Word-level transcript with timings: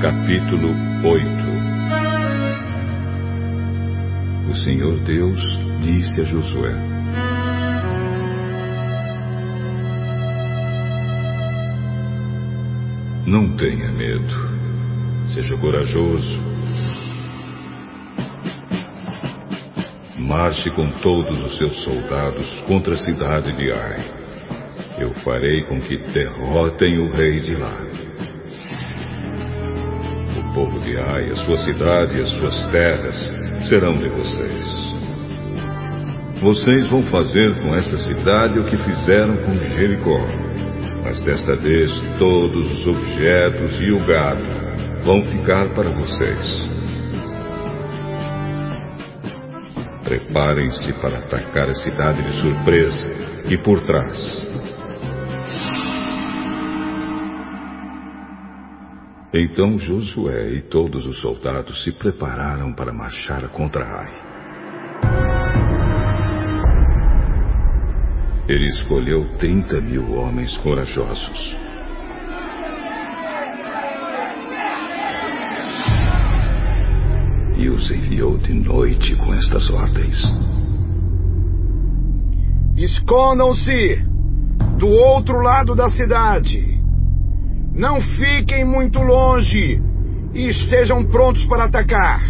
Capítulo 0.00 0.68
8 1.02 1.28
O 4.48 4.54
Senhor 4.54 5.00
Deus 5.00 5.40
disse 5.82 6.20
a 6.20 6.24
Josué: 6.24 6.72
Não 13.26 13.56
tenha 13.56 13.90
medo, 13.90 14.32
seja 15.34 15.56
corajoso. 15.56 16.40
Marche 20.16 20.70
com 20.70 20.88
todos 21.00 21.42
os 21.42 21.58
seus 21.58 21.74
soldados 21.82 22.60
contra 22.68 22.94
a 22.94 22.98
cidade 22.98 23.52
de 23.52 23.72
Ai. 23.72 23.98
Eu 24.96 25.12
farei 25.24 25.62
com 25.62 25.80
que 25.80 25.96
derrotem 26.12 27.00
o 27.00 27.10
rei 27.10 27.40
de 27.40 27.56
lá 27.56 27.89
povo 30.60 30.78
de 30.80 30.98
Ai, 30.98 31.30
a 31.30 31.36
sua 31.36 31.56
cidade 31.56 32.18
e 32.18 32.22
as 32.22 32.30
suas 32.32 32.66
terras 32.70 33.16
serão 33.66 33.94
de 33.94 34.08
vocês. 34.10 34.66
Vocês 36.42 36.86
vão 36.86 37.02
fazer 37.04 37.54
com 37.62 37.74
essa 37.74 37.96
cidade 37.96 38.58
o 38.58 38.64
que 38.64 38.76
fizeram 38.76 39.38
com 39.38 39.54
Jericó. 39.54 40.20
Mas 41.02 41.22
desta 41.22 41.56
vez 41.56 41.90
todos 42.18 42.70
os 42.72 42.86
objetos 42.86 43.80
e 43.80 43.90
o 43.90 44.04
gado 44.04 44.44
vão 45.02 45.22
ficar 45.22 45.72
para 45.72 45.88
vocês. 45.92 46.68
Preparem-se 50.04 50.92
para 51.00 51.18
atacar 51.20 51.70
a 51.70 51.74
cidade 51.74 52.22
de 52.22 52.40
surpresa 52.42 53.06
e 53.48 53.56
por 53.56 53.80
trás. 53.82 54.59
Então 59.32 59.78
Josué 59.78 60.54
e 60.54 60.60
todos 60.60 61.06
os 61.06 61.20
soldados 61.20 61.84
se 61.84 61.92
prepararam 61.92 62.72
para 62.72 62.92
marchar 62.92 63.48
contra 63.50 63.84
Ai. 63.84 64.30
Ele 68.48 68.66
escolheu 68.66 69.36
30 69.38 69.80
mil 69.82 70.14
homens 70.14 70.56
corajosos. 70.58 71.56
E 77.56 77.68
os 77.68 77.88
enviou 77.88 78.36
de 78.36 78.52
noite 78.52 79.14
com 79.14 79.32
estas 79.32 79.70
ordens: 79.70 80.24
Escondam-se 82.76 84.04
do 84.76 84.88
outro 84.88 85.40
lado 85.40 85.76
da 85.76 85.88
cidade 85.88 86.69
não 87.74 88.00
fiquem 88.00 88.64
muito 88.64 89.00
longe 89.00 89.80
e 90.34 90.48
estejam 90.48 91.04
prontos 91.04 91.44
para 91.46 91.64
atacar. 91.64 92.20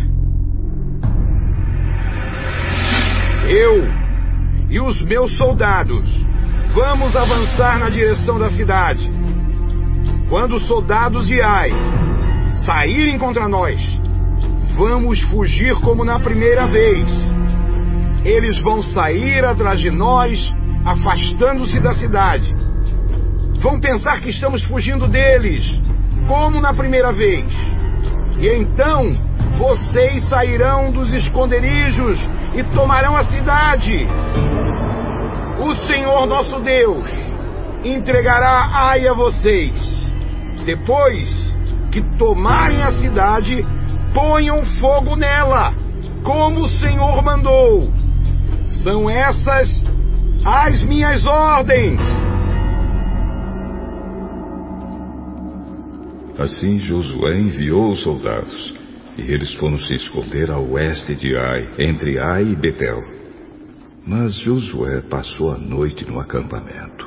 Eu 3.49 3.89
e 4.69 4.81
os 4.81 5.01
meus 5.03 5.37
soldados 5.37 6.09
vamos 6.75 7.17
avançar 7.17 7.79
na 7.79 7.91
direção 7.91 8.39
da 8.39 8.51
cidade. 8.51 9.11
Quando 10.29 10.57
os 10.57 10.67
soldados 10.69 11.27
de 11.27 11.41
Ai 11.41 11.73
saírem 12.65 13.19
contra 13.19 13.49
nós, 13.49 13.81
vamos 14.77 15.21
fugir 15.23 15.75
como 15.81 16.05
na 16.05 16.21
primeira 16.21 16.67
vez. 16.67 17.11
Eles 18.25 18.61
vão 18.61 18.83
sair 18.83 19.45
atrás 19.45 19.81
de 19.81 19.91
nós, 19.91 20.39
afastando-se 20.85 21.81
da 21.81 21.95
cidade 21.95 22.55
Vão 23.61 23.79
pensar 23.79 24.21
que 24.21 24.31
estamos 24.31 24.65
fugindo 24.65 25.07
deles, 25.07 25.65
como 26.27 26.61
na 26.61 26.73
primeira 26.73 27.13
vez. 27.13 27.47
E 28.39 28.49
então 28.49 29.15
vocês 29.59 30.27
sairão 30.31 30.91
dos 30.91 31.13
esconderijos 31.13 32.19
e 32.55 32.63
tomarão 32.75 33.15
a 33.15 33.25
cidade. 33.25 34.09
O 35.59 35.75
Senhor 35.87 36.27
nosso 36.27 36.61
Deus 36.61 37.07
entregará 37.85 38.71
Ai 38.73 39.07
a 39.07 39.13
vocês. 39.13 40.11
Depois 40.65 41.29
que 41.93 42.01
tomarem 42.17 42.83
a 42.83 42.93
cidade, 42.93 43.67
ponham 44.15 44.65
fogo 44.81 45.17
nela, 45.17 45.75
como 46.25 46.61
o 46.61 46.69
Senhor 46.79 47.23
mandou. 47.23 47.93
São 48.83 49.11
essas 49.11 49.85
as 50.45 50.83
minhas 50.85 51.23
ordens. 51.27 52.01
Assim 56.41 56.79
Josué 56.79 57.39
enviou 57.39 57.91
os 57.91 58.01
soldados, 58.01 58.73
e 59.19 59.31
eles 59.31 59.53
foram 59.57 59.79
se 59.79 59.95
esconder 59.95 60.51
a 60.51 60.59
oeste 60.59 61.15
de 61.15 61.37
Ai, 61.37 61.69
entre 61.79 62.19
Ai 62.19 62.45
e 62.45 62.57
Betel. 62.57 63.05
Mas 64.07 64.37
Josué 64.37 65.03
passou 65.03 65.51
a 65.51 65.59
noite 65.59 66.11
no 66.11 66.19
acampamento. 66.19 67.07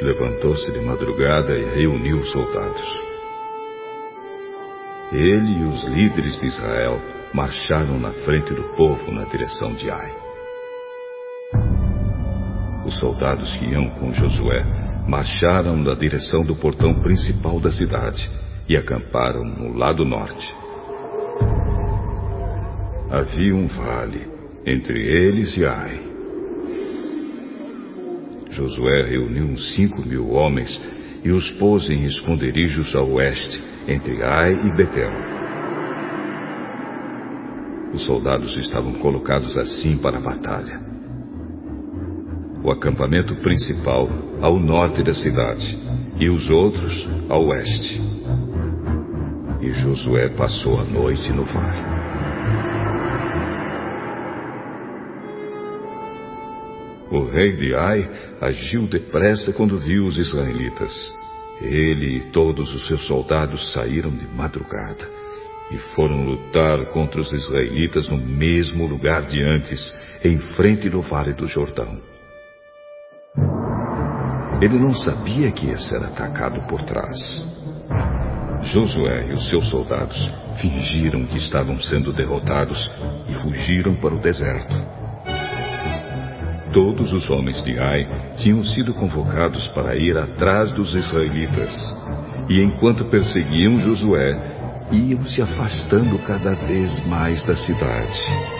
Levantou-se 0.00 0.72
de 0.72 0.80
madrugada 0.80 1.54
e 1.54 1.64
reuniu 1.74 2.20
os 2.20 2.30
soldados. 2.30 2.98
Ele 5.12 5.60
e 5.60 5.64
os 5.64 5.84
líderes 5.84 6.40
de 6.40 6.46
Israel 6.46 6.98
marcharam 7.34 8.00
na 8.00 8.12
frente 8.24 8.54
do 8.54 8.62
povo 8.74 9.12
na 9.12 9.24
direção 9.24 9.74
de 9.74 9.90
Ai. 9.90 10.25
Os 12.96 13.00
soldados 13.00 13.54
que 13.58 13.66
iam 13.66 13.90
com 13.90 14.10
Josué 14.10 14.64
marcharam 15.06 15.76
na 15.76 15.92
direção 15.92 16.42
do 16.42 16.56
portão 16.56 16.94
principal 17.02 17.60
da 17.60 17.70
cidade 17.70 18.26
e 18.66 18.74
acamparam 18.74 19.44
no 19.44 19.76
lado 19.76 20.02
norte. 20.02 20.54
Havia 23.10 23.54
um 23.54 23.66
vale 23.66 24.26
entre 24.64 24.98
eles 24.98 25.54
e 25.58 25.66
Ai. 25.66 26.00
Josué 28.52 29.02
reuniu 29.02 29.44
uns 29.44 29.74
cinco 29.74 30.00
mil 30.00 30.30
homens 30.30 30.80
e 31.22 31.30
os 31.30 31.50
pôs 31.58 31.90
em 31.90 32.06
esconderijos 32.06 32.96
a 32.96 33.02
oeste, 33.02 33.62
entre 33.86 34.22
Ai 34.22 34.54
e 34.54 34.74
Betel. 34.74 35.12
Os 37.92 38.06
soldados 38.06 38.56
estavam 38.56 38.94
colocados 38.94 39.54
assim 39.58 39.98
para 39.98 40.16
a 40.16 40.20
batalha 40.22 40.85
o 42.66 42.72
acampamento 42.72 43.32
principal 43.36 44.08
ao 44.42 44.58
norte 44.58 45.00
da 45.00 45.14
cidade 45.14 45.78
e 46.18 46.28
os 46.28 46.50
outros 46.50 47.08
ao 47.28 47.46
oeste. 47.46 48.02
E 49.60 49.72
Josué 49.72 50.28
passou 50.30 50.80
a 50.80 50.84
noite 50.84 51.32
no 51.32 51.44
vale. 51.44 51.84
O 57.12 57.22
rei 57.30 57.52
de 57.52 57.72
Ai 57.72 58.10
agiu 58.40 58.88
depressa 58.88 59.52
quando 59.52 59.78
viu 59.78 60.04
os 60.04 60.18
israelitas. 60.18 61.14
Ele 61.60 62.16
e 62.16 62.20
todos 62.32 62.74
os 62.74 62.84
seus 62.88 63.06
soldados 63.06 63.72
saíram 63.72 64.10
de 64.10 64.26
madrugada 64.34 65.08
e 65.70 65.78
foram 65.94 66.24
lutar 66.24 66.86
contra 66.86 67.20
os 67.20 67.32
israelitas 67.32 68.08
no 68.08 68.16
mesmo 68.16 68.88
lugar 68.88 69.22
de 69.22 69.40
antes, 69.40 69.96
em 70.24 70.38
frente 70.56 70.90
do 70.90 71.00
vale 71.00 71.32
do 71.32 71.46
Jordão. 71.46 72.15
Ele 74.60 74.78
não 74.78 74.94
sabia 74.94 75.52
que 75.52 75.66
ia 75.66 75.78
ser 75.78 76.02
atacado 76.02 76.66
por 76.66 76.82
trás. 76.82 77.18
Josué 78.62 79.26
e 79.28 79.32
os 79.34 79.44
seus 79.50 79.68
soldados 79.68 80.16
fingiram 80.56 81.26
que 81.26 81.36
estavam 81.36 81.78
sendo 81.80 82.12
derrotados 82.12 82.90
e 83.28 83.34
fugiram 83.34 83.94
para 83.96 84.14
o 84.14 84.18
deserto. 84.18 84.74
Todos 86.72 87.12
os 87.12 87.28
homens 87.28 87.62
de 87.64 87.78
Ai 87.78 88.32
tinham 88.36 88.64
sido 88.64 88.94
convocados 88.94 89.68
para 89.68 89.94
ir 89.94 90.16
atrás 90.16 90.72
dos 90.72 90.94
israelitas. 90.94 91.74
E 92.48 92.62
enquanto 92.62 93.04
perseguiam 93.06 93.78
Josué, 93.80 94.36
iam 94.90 95.24
se 95.26 95.42
afastando 95.42 96.18
cada 96.20 96.54
vez 96.54 97.06
mais 97.06 97.44
da 97.44 97.56
cidade. 97.56 98.55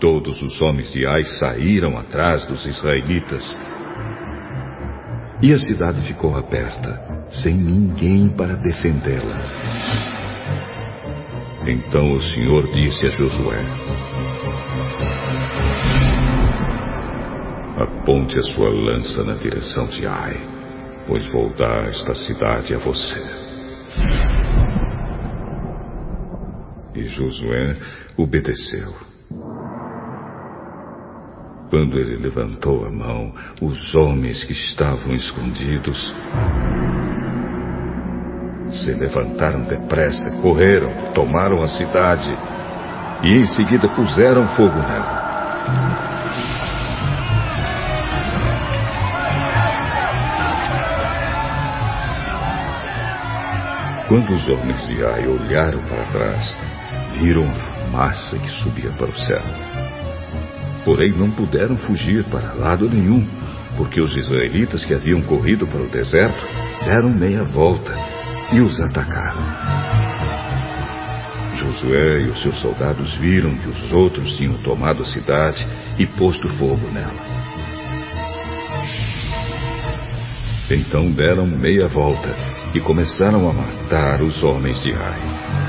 Todos 0.00 0.40
os 0.42 0.60
homens 0.60 0.92
de 0.92 1.06
Ai 1.06 1.24
saíram 1.24 1.96
atrás 1.96 2.46
dos 2.46 2.66
israelitas. 2.66 3.42
E 5.42 5.52
a 5.52 5.58
cidade 5.58 6.02
ficou 6.06 6.36
aberta, 6.36 7.26
sem 7.30 7.54
ninguém 7.54 8.28
para 8.28 8.56
defendê-la. 8.56 9.38
Então 11.66 12.12
o 12.12 12.20
Senhor 12.20 12.66
disse 12.72 13.06
a 13.06 13.08
Josué: 13.08 13.64
Aponte 17.78 18.38
a 18.38 18.42
sua 18.42 18.68
lança 18.68 19.24
na 19.24 19.34
direção 19.34 19.86
de 19.86 20.06
Ai, 20.06 20.36
pois 21.06 21.24
vou 21.32 21.54
dar 21.54 21.88
esta 21.88 22.14
cidade 22.14 22.74
a 22.74 22.78
você. 22.78 23.22
E 26.94 27.04
Josué 27.04 27.78
obedeceu. 28.16 29.15
Quando 31.70 31.98
ele 31.98 32.16
levantou 32.16 32.84
a 32.84 32.90
mão, 32.90 33.32
os 33.60 33.94
homens 33.94 34.44
que 34.44 34.52
estavam 34.52 35.12
escondidos 35.14 36.14
se 38.70 38.92
levantaram 38.92 39.64
depressa, 39.64 40.30
correram, 40.42 40.90
tomaram 41.12 41.62
a 41.62 41.68
cidade 41.68 42.30
e 43.22 43.38
em 43.38 43.44
seguida 43.46 43.88
puseram 43.88 44.46
fogo 44.48 44.78
nela. 44.78 45.26
Quando 54.08 54.34
os 54.34 54.48
homens 54.48 54.86
de 54.86 55.04
Ai 55.04 55.26
olharam 55.26 55.82
para 55.82 56.04
trás, 56.12 56.56
viram 57.20 57.44
a 57.44 57.90
massa 57.90 58.38
que 58.38 58.48
subia 58.62 58.92
para 58.92 59.10
o 59.10 59.16
céu. 59.16 59.75
Porém, 60.86 61.10
não 61.10 61.32
puderam 61.32 61.76
fugir 61.78 62.22
para 62.26 62.54
lado 62.54 62.88
nenhum, 62.88 63.26
porque 63.76 64.00
os 64.00 64.14
israelitas 64.14 64.84
que 64.84 64.94
haviam 64.94 65.20
corrido 65.22 65.66
para 65.66 65.82
o 65.82 65.90
deserto 65.90 66.40
deram 66.84 67.12
meia 67.12 67.42
volta 67.42 67.92
e 68.52 68.60
os 68.60 68.80
atacaram. 68.80 69.42
Josué 71.56 72.20
e 72.20 72.28
os 72.28 72.40
seus 72.40 72.56
soldados 72.60 73.12
viram 73.16 73.56
que 73.56 73.68
os 73.68 73.92
outros 73.92 74.36
tinham 74.36 74.54
tomado 74.58 75.02
a 75.02 75.06
cidade 75.06 75.66
e 75.98 76.06
posto 76.06 76.48
fogo 76.50 76.86
nela. 76.92 77.20
Então 80.70 81.10
deram 81.10 81.48
meia 81.48 81.88
volta 81.88 82.32
e 82.72 82.78
começaram 82.78 83.50
a 83.50 83.52
matar 83.52 84.22
os 84.22 84.40
homens 84.44 84.80
de 84.84 84.92
Ai. 84.92 85.65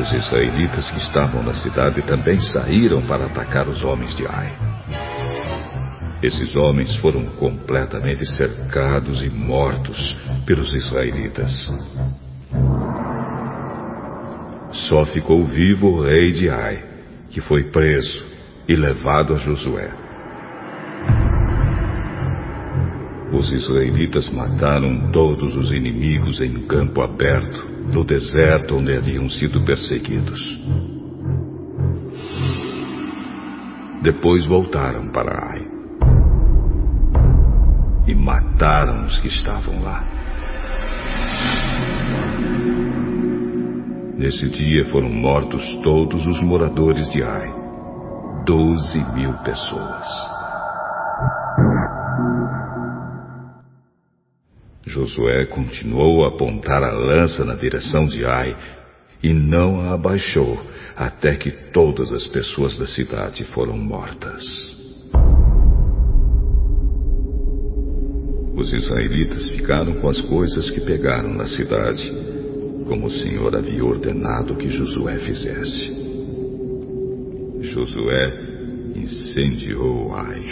Os 0.00 0.10
israelitas 0.14 0.90
que 0.90 0.96
estavam 0.96 1.42
na 1.42 1.52
cidade 1.52 2.00
também 2.00 2.40
saíram 2.40 3.02
para 3.02 3.26
atacar 3.26 3.68
os 3.68 3.84
homens 3.84 4.16
de 4.16 4.26
Ai. 4.26 4.56
Esses 6.22 6.56
homens 6.56 6.96
foram 6.96 7.26
completamente 7.36 8.24
cercados 8.24 9.22
e 9.22 9.28
mortos 9.28 9.98
pelos 10.46 10.72
israelitas. 10.72 11.52
Só 14.88 15.04
ficou 15.04 15.44
vivo 15.44 15.88
o 15.88 16.02
rei 16.02 16.32
de 16.32 16.48
Ai, 16.48 16.82
que 17.28 17.42
foi 17.42 17.64
preso 17.64 18.24
e 18.66 18.74
levado 18.74 19.34
a 19.34 19.36
Josué. 19.36 19.99
Os 23.32 23.50
israelitas 23.52 24.28
mataram 24.30 25.10
todos 25.12 25.54
os 25.56 25.70
inimigos 25.70 26.40
em 26.40 26.66
campo 26.66 27.00
aberto, 27.00 27.68
no 27.92 28.04
deserto 28.04 28.76
onde 28.76 28.92
haviam 28.92 29.28
sido 29.28 29.64
perseguidos. 29.64 30.40
Depois 34.02 34.46
voltaram 34.46 35.08
para 35.12 35.32
Ai 35.32 35.80
e 38.06 38.14
mataram 38.14 39.06
os 39.06 39.18
que 39.20 39.28
estavam 39.28 39.82
lá. 39.82 40.04
Nesse 44.18 44.48
dia 44.50 44.86
foram 44.86 45.08
mortos 45.08 45.62
todos 45.82 46.26
os 46.26 46.42
moradores 46.42 47.08
de 47.10 47.22
Ai, 47.22 47.54
doze 48.44 48.98
mil 49.14 49.32
pessoas. 49.44 50.39
Josué 55.00 55.46
continuou 55.46 56.24
a 56.24 56.28
apontar 56.28 56.82
a 56.82 56.92
lança 56.92 57.42
na 57.42 57.54
direção 57.54 58.06
de 58.06 58.24
Ai 58.26 58.54
e 59.22 59.32
não 59.32 59.80
a 59.80 59.94
abaixou 59.94 60.60
até 60.94 61.36
que 61.36 61.50
todas 61.72 62.12
as 62.12 62.26
pessoas 62.26 62.76
da 62.76 62.86
cidade 62.86 63.44
foram 63.46 63.78
mortas. 63.78 64.44
Os 68.54 68.72
israelitas 68.74 69.50
ficaram 69.52 69.94
com 70.00 70.08
as 70.08 70.20
coisas 70.20 70.70
que 70.70 70.82
pegaram 70.82 71.32
na 71.32 71.46
cidade, 71.46 72.04
como 72.86 73.06
o 73.06 73.10
Senhor 73.10 73.56
havia 73.56 73.82
ordenado 73.82 74.54
que 74.56 74.68
Josué 74.68 75.18
fizesse. 75.20 75.88
Josué 77.62 78.26
incendiou 78.96 80.14
Ai, 80.14 80.42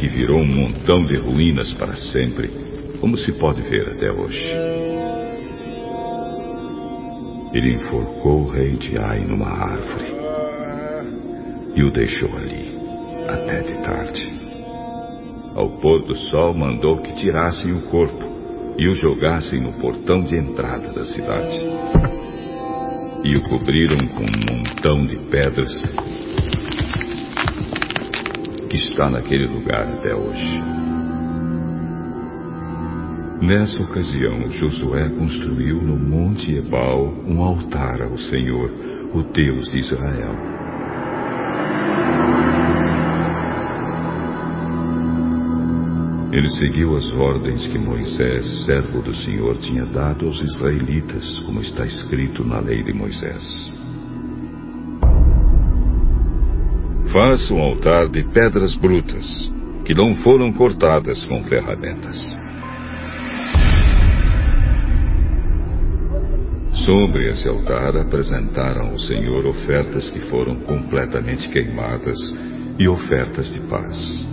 que 0.00 0.08
virou 0.08 0.38
um 0.38 0.46
montão 0.46 1.04
de 1.04 1.14
ruínas 1.18 1.74
para 1.74 1.94
sempre, 1.94 2.50
como 3.02 3.18
se 3.18 3.32
pode 3.32 3.60
ver 3.60 3.86
até 3.86 4.10
hoje. 4.10 4.50
Ele 7.52 7.74
enforcou 7.74 8.44
o 8.44 8.48
rei 8.48 8.78
de 8.78 8.96
Ai 8.96 9.20
numa 9.26 9.48
árvore 9.48 10.14
e 11.76 11.84
o 11.84 11.90
deixou 11.92 12.34
ali 12.34 12.72
até 13.28 13.60
de 13.60 13.74
tarde. 13.82 14.22
Ao 15.54 15.68
pôr 15.68 16.02
do 16.06 16.16
sol, 16.16 16.54
mandou 16.54 17.02
que 17.02 17.16
tirassem 17.16 17.72
o 17.72 17.82
corpo 17.82 18.24
e 18.78 18.88
o 18.88 18.94
jogassem 18.94 19.60
no 19.60 19.74
portão 19.74 20.22
de 20.22 20.34
entrada 20.34 20.94
da 20.94 21.04
cidade. 21.04 21.60
E 23.22 23.36
o 23.36 23.42
cobriram 23.42 23.98
com 23.98 24.22
um 24.22 24.56
montão 24.56 25.04
de 25.06 25.16
pedras 25.30 25.70
que 28.70 28.76
está 28.76 29.10
naquele 29.10 29.46
lugar 29.46 29.82
até 29.82 30.14
hoje. 30.14 30.62
Nessa 33.42 33.82
ocasião, 33.82 34.48
Josué 34.52 35.08
construiu 35.10 35.82
no 35.82 35.98
Monte 35.98 36.54
Ebal 36.54 37.12
um 37.26 37.42
altar 37.42 38.00
ao 38.00 38.16
Senhor, 38.16 38.70
o 39.12 39.22
Deus 39.24 39.68
de 39.70 39.80
Israel. 39.80 40.36
Ele 46.32 46.48
seguiu 46.50 46.96
as 46.96 47.10
ordens 47.14 47.66
que 47.66 47.78
Moisés, 47.78 48.66
servo 48.66 49.02
do 49.02 49.12
Senhor, 49.12 49.58
tinha 49.58 49.84
dado 49.84 50.26
aos 50.26 50.40
israelitas, 50.40 51.40
como 51.40 51.60
está 51.60 51.84
escrito 51.84 52.44
na 52.44 52.60
lei 52.60 52.84
de 52.84 52.92
Moisés. 52.92 53.79
Faça 57.12 57.52
um 57.52 57.60
altar 57.60 58.08
de 58.08 58.22
pedras 58.22 58.72
brutas, 58.76 59.26
que 59.84 59.92
não 59.92 60.14
foram 60.22 60.52
cortadas 60.52 61.20
com 61.24 61.42
ferramentas. 61.42 62.16
Sobre 66.84 67.28
esse 67.28 67.48
altar 67.48 67.96
apresentaram 67.96 68.90
ao 68.90 68.98
Senhor 69.00 69.44
ofertas 69.44 70.08
que 70.10 70.20
foram 70.30 70.54
completamente 70.60 71.48
queimadas 71.48 72.16
e 72.78 72.86
ofertas 72.86 73.52
de 73.52 73.60
paz. 73.68 74.28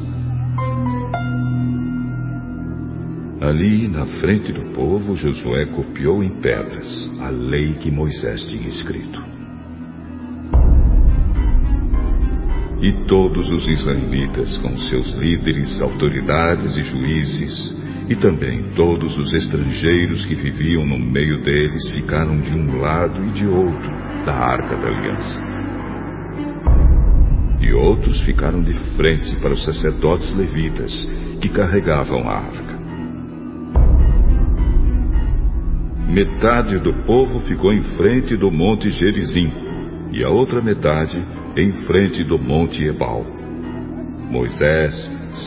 Ali, 3.42 3.88
na 3.88 4.06
frente 4.20 4.54
do 4.54 4.72
povo, 4.74 5.16
Josué 5.16 5.66
copiou 5.66 6.24
em 6.24 6.40
pedras 6.42 7.10
a 7.22 7.30
lei 7.30 7.74
que 7.74 7.90
Moisés 7.90 8.48
tinha 8.50 8.68
escrito. 8.68 9.37
E 12.80 12.94
todos 13.08 13.50
os 13.50 13.68
israelitas, 13.68 14.56
com 14.58 14.78
seus 14.80 15.12
líderes, 15.14 15.82
autoridades 15.82 16.76
e 16.78 16.84
juízes, 16.84 17.76
e 18.08 18.16
também 18.16 18.72
todos 18.76 19.18
os 19.18 19.34
estrangeiros 19.34 20.26
que 20.26 20.36
viviam 20.36 20.86
no 20.86 21.00
meio 21.00 21.42
deles, 21.42 21.90
ficaram 21.90 22.40
de 22.40 22.52
um 22.52 22.80
lado 22.80 23.24
e 23.24 23.32
de 23.32 23.48
outro 23.48 23.90
da 24.26 24.34
arca 24.34 24.76
da 24.78 24.88
aliança. 24.90 25.42
E 27.60 27.74
outros 27.74 28.22
ficaram 28.22 28.62
de 28.62 28.74
frente 28.96 29.36
para 29.38 29.54
os 29.54 29.66
sacerdotes 29.66 30.32
levitas, 30.36 30.94
que 31.42 31.50
carregavam 31.50 32.30
a 32.30 32.38
arca. 32.38 32.78
Metade 36.08 36.78
do 36.78 36.94
povo 37.06 37.40
ficou 37.40 37.74
em 37.74 37.82
frente 37.82 38.38
do 38.38 38.52
monte 38.52 38.90
Gerizim 38.92 39.67
e 40.12 40.24
a 40.24 40.30
outra 40.30 40.62
metade 40.62 41.18
em 41.56 41.72
frente 41.86 42.24
do 42.24 42.38
monte 42.38 42.84
Ebal. 42.84 43.26
Moisés, 44.30 44.94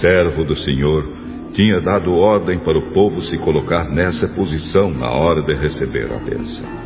servo 0.00 0.44
do 0.44 0.56
Senhor, 0.56 1.20
tinha 1.52 1.80
dado 1.80 2.14
ordem 2.14 2.58
para 2.58 2.78
o 2.78 2.92
povo 2.92 3.20
se 3.22 3.36
colocar 3.38 3.84
nessa 3.88 4.28
posição 4.28 4.90
na 4.90 5.10
hora 5.10 5.42
de 5.42 5.54
receber 5.54 6.10
a 6.12 6.18
bênção. 6.18 6.80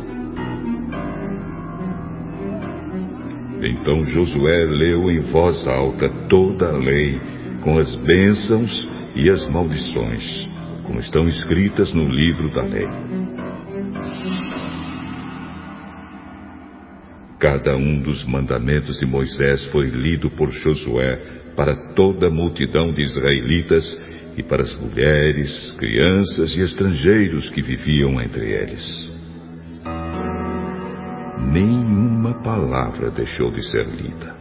Então 3.61 4.03
Josué 4.05 4.65
leu 4.65 5.09
em 5.09 5.21
voz 5.21 5.67
alta 5.67 6.09
toda 6.29 6.67
a 6.67 6.77
lei, 6.77 7.19
com 7.63 7.77
as 7.77 7.95
bênçãos 7.95 8.87
e 9.15 9.29
as 9.29 9.45
maldições, 9.49 10.47
como 10.83 10.99
estão 10.99 11.27
escritas 11.27 11.93
no 11.93 12.07
livro 12.07 12.51
da 12.51 12.61
lei. 12.61 12.87
Cada 17.45 17.77
um 17.77 18.01
dos 18.01 18.25
mandamentos 18.25 18.97
de 18.97 19.05
Moisés 19.05 19.67
foi 19.67 19.85
lido 19.85 20.31
por 20.31 20.49
Josué 20.49 21.21
para 21.55 21.93
toda 21.93 22.25
a 22.25 22.31
multidão 22.31 22.91
de 22.91 23.03
israelitas 23.03 23.85
e 24.35 24.41
para 24.41 24.63
as 24.63 24.75
mulheres, 24.75 25.71
crianças 25.77 26.57
e 26.57 26.61
estrangeiros 26.61 27.51
que 27.51 27.61
viviam 27.61 28.19
entre 28.19 28.51
eles. 28.51 28.83
Nenhuma 31.53 32.33
palavra 32.41 33.11
deixou 33.11 33.51
de 33.51 33.61
ser 33.69 33.85
lida. 33.89 34.34